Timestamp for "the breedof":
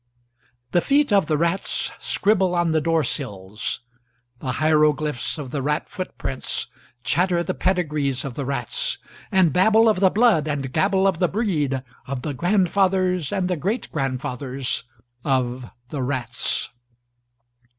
11.19-11.83